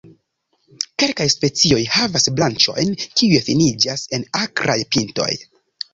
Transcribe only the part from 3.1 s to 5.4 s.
kiuj finiĝas en akraj pintoj.